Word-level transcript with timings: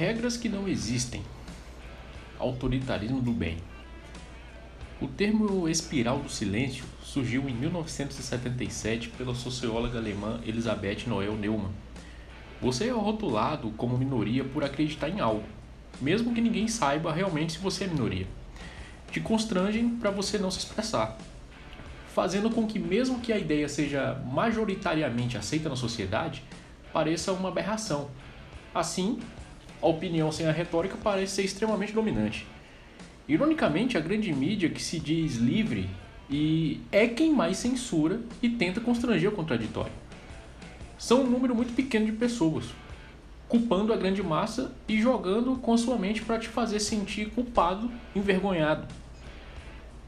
Regras 0.00 0.38
que 0.38 0.48
não 0.48 0.66
existem. 0.66 1.22
Autoritarismo 2.38 3.20
do 3.20 3.32
bem. 3.32 3.58
O 4.98 5.06
termo 5.06 5.68
espiral 5.68 6.20
do 6.20 6.30
silêncio 6.30 6.86
surgiu 7.02 7.46
em 7.50 7.52
1977 7.52 9.10
pela 9.10 9.34
socióloga 9.34 9.98
alemã 9.98 10.40
Elisabeth 10.46 11.06
Noel 11.06 11.36
Neumann. 11.36 11.72
Você 12.62 12.86
é 12.86 12.92
rotulado 12.92 13.72
como 13.72 13.98
minoria 13.98 14.42
por 14.42 14.64
acreditar 14.64 15.10
em 15.10 15.20
algo, 15.20 15.44
mesmo 16.00 16.32
que 16.32 16.40
ninguém 16.40 16.66
saiba 16.66 17.12
realmente 17.12 17.52
se 17.52 17.58
você 17.58 17.84
é 17.84 17.86
minoria. 17.86 18.26
Te 19.12 19.20
constrangem 19.20 19.86
para 19.96 20.10
você 20.10 20.38
não 20.38 20.50
se 20.50 20.60
expressar, 20.60 21.18
fazendo 22.14 22.48
com 22.48 22.66
que, 22.66 22.78
mesmo 22.78 23.20
que 23.20 23.34
a 23.34 23.38
ideia 23.38 23.68
seja 23.68 24.14
majoritariamente 24.32 25.36
aceita 25.36 25.68
na 25.68 25.76
sociedade, 25.76 26.42
pareça 26.90 27.34
uma 27.34 27.50
aberração. 27.50 28.08
Assim, 28.74 29.20
a 29.82 29.86
opinião 29.86 30.30
sem 30.30 30.46
a 30.46 30.52
retórica 30.52 30.96
parece 31.02 31.36
ser 31.36 31.42
extremamente 31.42 31.92
dominante. 31.92 32.46
Ironicamente, 33.28 33.96
a 33.96 34.00
grande 34.00 34.32
mídia 34.32 34.68
que 34.68 34.82
se 34.82 34.98
diz 34.98 35.36
livre 35.36 35.88
e 36.28 36.80
é 36.92 37.08
quem 37.08 37.32
mais 37.32 37.56
censura 37.56 38.20
e 38.42 38.48
tenta 38.48 38.80
constranger 38.80 39.30
o 39.30 39.34
contraditório. 39.34 39.92
São 40.98 41.22
um 41.22 41.30
número 41.30 41.54
muito 41.54 41.74
pequeno 41.74 42.06
de 42.06 42.12
pessoas, 42.12 42.66
culpando 43.48 43.92
a 43.92 43.96
grande 43.96 44.22
massa 44.22 44.72
e 44.86 45.00
jogando 45.00 45.56
com 45.56 45.72
a 45.72 45.78
sua 45.78 45.96
mente 45.96 46.22
para 46.22 46.38
te 46.38 46.48
fazer 46.48 46.78
sentir 46.78 47.30
culpado, 47.30 47.90
envergonhado. 48.14 48.86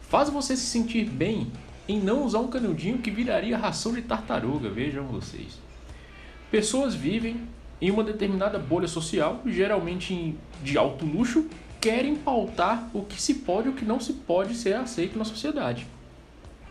Faz 0.00 0.30
você 0.30 0.56
se 0.56 0.66
sentir 0.66 1.04
bem 1.04 1.50
em 1.88 2.00
não 2.00 2.24
usar 2.24 2.38
um 2.38 2.48
canudinho 2.48 2.98
que 2.98 3.10
viraria 3.10 3.58
ração 3.58 3.92
de 3.92 4.02
tartaruga, 4.02 4.68
vejam 4.70 5.04
vocês. 5.06 5.58
Pessoas 6.50 6.94
vivem 6.94 7.40
em 7.80 7.90
uma 7.90 8.02
determinada 8.02 8.58
bolha 8.58 8.88
social, 8.88 9.42
geralmente 9.46 10.34
de 10.62 10.78
alto 10.78 11.04
luxo, 11.04 11.46
querem 11.80 12.16
pautar 12.16 12.88
o 12.94 13.02
que 13.02 13.20
se 13.20 13.34
pode 13.34 13.68
e 13.68 13.70
o 13.70 13.74
que 13.74 13.84
não 13.84 14.00
se 14.00 14.12
pode 14.12 14.54
ser 14.54 14.74
aceito 14.74 15.18
na 15.18 15.24
sociedade. 15.24 15.86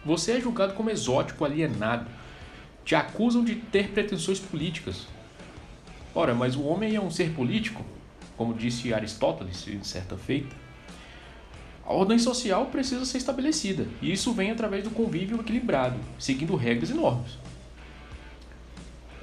Você 0.06 0.34
é 0.34 0.42
julgado 0.42 0.74
como 0.74 0.90
exótico, 0.90 1.46
alienado. 1.46 2.08
Te 2.84 2.96
acusam 2.96 3.44
de 3.44 3.56
ter 3.56 3.90
pretensões 3.90 4.40
políticas. 4.40 5.08
Ora, 6.14 6.34
mas 6.34 6.56
o 6.56 6.64
homem 6.64 6.96
é 6.96 7.02
um 7.02 7.10
ser 7.10 7.32
político, 7.32 7.84
como 8.38 8.54
disse 8.54 8.94
Aristóteles 8.94 9.68
em 9.68 9.84
certa 9.84 10.16
feita. 10.16 10.56
A 11.86 11.94
ordem 11.94 12.18
social 12.18 12.66
precisa 12.68 13.06
ser 13.06 13.20
estabelecida, 13.20 13.88
e 14.02 14.12
isso 14.12 14.34
vem 14.34 14.50
através 14.50 14.84
do 14.84 14.90
convívio 14.90 15.40
equilibrado, 15.40 15.98
seguindo 16.18 16.56
regras 16.56 16.90
e 16.90 16.94
normas. 16.94 17.38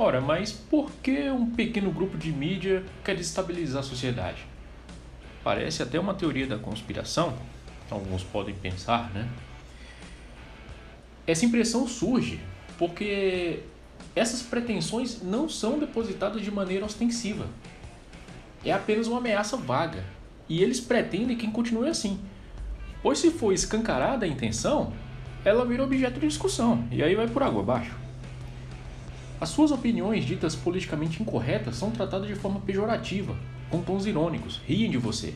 Ora, 0.03 0.21
mas 0.21 0.51
por 0.51 0.91
que 1.01 1.31
um 1.31 1.49
pequeno 1.53 1.93
grupo 1.93 2.19
de 2.19 2.33
mídia 2.33 2.83
quer 3.05 3.15
desestabilizar 3.15 3.83
a 3.83 3.85
sociedade? 3.85 4.45
Parece 5.45 5.81
até 5.81 5.99
uma 6.01 6.13
teoria 6.13 6.45
da 6.45 6.59
conspiração, 6.59 7.39
alguns 7.89 8.25
podem 8.25 8.53
pensar, 8.53 9.13
né? 9.15 9.29
Essa 11.25 11.45
impressão 11.47 11.87
surge 11.87 12.41
porque 12.77 13.61
essas 14.17 14.43
pretensões 14.43 15.23
não 15.23 15.49
são 15.49 15.79
depositadas 15.79 16.43
de 16.43 16.51
maneira 16.51 16.85
ostensiva. 16.85 17.47
É 18.65 18.73
apenas 18.73 19.07
uma 19.07 19.19
ameaça 19.19 19.57
vaga. 19.57 20.05
E 20.49 20.65
eles 20.65 20.81
pretendem 20.81 21.37
que 21.37 21.47
continue 21.53 21.89
assim. 21.89 22.19
Pois 23.05 23.21
se 23.21 23.31
for 23.31 23.53
escancarada 23.53 24.27
a 24.27 24.29
intenção, 24.29 24.93
ela 25.45 25.65
vira 25.65 25.85
objeto 25.85 26.19
de 26.19 26.27
discussão. 26.27 26.89
E 26.91 27.05
aí 27.05 27.15
vai 27.15 27.29
por 27.29 27.45
água 27.45 27.63
abaixo. 27.63 28.03
As 29.43 29.49
suas 29.49 29.73
opiniões 29.73 30.25
ditas 30.25 30.55
politicamente 30.55 31.21
incorretas 31.21 31.75
são 31.75 31.91
tratadas 31.91 32.29
de 32.29 32.35
forma 32.37 32.61
pejorativa, 32.61 33.35
com 33.71 33.83
tons 33.83 34.07
irônicos, 34.07 34.61
riem 34.65 34.89
de 34.89 34.97
você. 34.97 35.35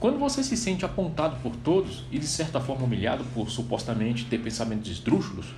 Quando 0.00 0.18
você 0.18 0.42
se 0.42 0.56
sente 0.56 0.84
apontado 0.84 1.36
por 1.40 1.54
todos 1.54 2.04
e 2.10 2.18
de 2.18 2.26
certa 2.26 2.60
forma 2.60 2.86
humilhado 2.86 3.22
por 3.32 3.48
supostamente 3.48 4.24
ter 4.24 4.38
pensamentos 4.38 4.90
esdrúxulos, 4.90 5.54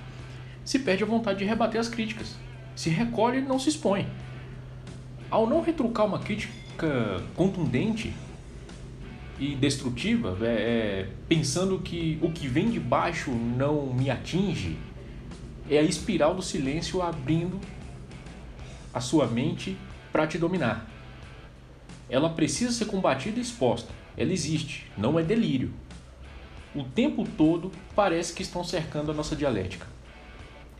se 0.63 0.77
perde 0.77 1.01
a 1.01 1.07
vontade 1.07 1.39
de 1.39 1.45
rebater 1.45 1.81
as 1.81 1.89
críticas, 1.89 2.35
se 2.75 2.91
recolhe 2.91 3.39
e 3.39 3.41
não 3.41 3.57
se 3.57 3.69
expõe. 3.69 4.05
Ao 5.27 5.49
não 5.49 5.63
retrucar 5.63 6.05
uma 6.05 6.19
crítica 6.19 7.19
contundente 7.35 8.13
e 9.39 9.55
destrutiva, 9.55 10.37
é, 10.39 10.45
é, 10.45 11.09
pensando 11.27 11.79
que 11.79 12.19
o 12.21 12.31
que 12.31 12.47
vem 12.47 12.69
de 12.69 12.79
baixo 12.79 13.31
não 13.31 13.91
me 13.91 14.11
atinge, 14.11 14.77
é 15.69 15.77
a 15.77 15.81
espiral 15.81 16.35
do 16.35 16.41
silêncio 16.41 17.01
abrindo 17.01 17.59
a 18.93 18.99
sua 18.99 19.27
mente 19.27 19.77
para 20.11 20.27
te 20.27 20.37
dominar. 20.37 20.89
Ela 22.09 22.29
precisa 22.29 22.71
ser 22.71 22.85
combatida 22.85 23.39
e 23.39 23.41
exposta. 23.41 23.91
Ela 24.15 24.31
existe, 24.31 24.85
não 24.97 25.19
é 25.19 25.23
delírio. 25.23 25.73
O 26.75 26.83
tempo 26.83 27.27
todo 27.37 27.71
parece 27.95 28.33
que 28.33 28.41
estão 28.41 28.63
cercando 28.63 29.11
a 29.11 29.13
nossa 29.13 29.35
dialética. 29.35 29.87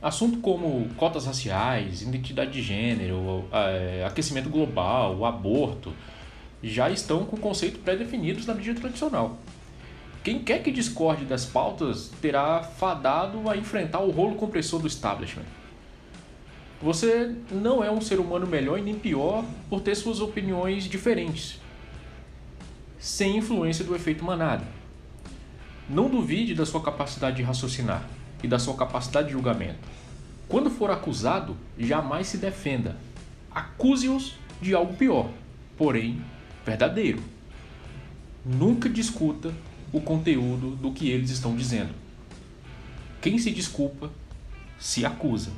Assunto 0.02 0.40
como 0.40 0.90
cotas 0.96 1.26
raciais, 1.26 2.02
identidade 2.02 2.52
de 2.52 2.62
gênero, 2.62 3.48
é, 3.52 4.04
aquecimento 4.06 4.50
global, 4.50 5.24
aborto, 5.24 5.94
já 6.62 6.90
estão 6.90 7.26
com 7.26 7.38
conceitos 7.38 7.80
pré-definidos 7.80 8.46
na 8.46 8.54
mídia 8.54 8.76
tradicional. 8.76 9.38
Quem 10.24 10.40
quer 10.40 10.64
que 10.64 10.72
discorde 10.72 11.26
das 11.26 11.46
pautas 11.46 12.10
terá 12.22 12.64
fadado 12.64 13.50
a 13.50 13.58
enfrentar 13.58 14.00
o 14.00 14.10
rolo 14.10 14.36
compressor 14.36 14.80
do 14.80 14.88
establishment. 14.88 15.44
Você 16.82 17.36
não 17.52 17.84
é 17.84 17.92
um 17.92 18.00
ser 18.00 18.22
humano 18.22 18.48
melhor 18.48 18.80
e 18.80 18.82
nem 18.82 18.96
pior 18.96 19.44
por 19.70 19.82
ter 19.82 19.96
suas 19.96 20.22
opiniões 20.22 20.86
diferentes, 20.86 21.60
sem 22.98 23.38
influência 23.38 23.84
do 23.84 23.96
efeito 23.96 24.24
manada. 24.24 24.66
Não 25.90 26.10
duvide 26.10 26.56
da 26.56 26.66
sua 26.66 26.82
capacidade 26.82 27.36
de 27.36 27.44
raciocinar 27.44 28.08
e 28.42 28.48
da 28.48 28.58
sua 28.58 28.76
capacidade 28.76 29.28
de 29.28 29.34
julgamento. 29.34 29.80
Quando 30.48 30.70
for 30.70 30.90
acusado, 30.90 31.58
jamais 31.78 32.28
se 32.28 32.38
defenda. 32.38 32.96
Acuse-os 33.52 34.36
de 34.62 34.74
algo 34.74 34.94
pior, 34.94 35.30
porém 35.78 36.22
verdadeiro. 36.66 37.22
Nunca 38.46 38.90
discuta 38.90 39.54
o 39.94 40.02
conteúdo 40.02 40.76
do 40.76 40.92
que 40.92 41.08
eles 41.10 41.30
estão 41.30 41.56
dizendo. 41.56 41.94
Quem 43.22 43.38
se 43.38 43.52
desculpa 43.52 44.12
se 44.80 45.06
acusa. 45.06 45.52